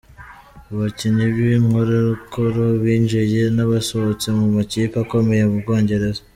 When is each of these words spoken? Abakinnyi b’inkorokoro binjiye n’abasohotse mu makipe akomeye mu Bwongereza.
Abakinnyi 0.71 1.25
b’inkorokoro 1.35 2.63
binjiye 2.83 3.43
n’abasohotse 3.55 4.27
mu 4.37 4.45
makipe 4.55 4.95
akomeye 5.03 5.43
mu 5.49 5.57
Bwongereza. 5.63 6.21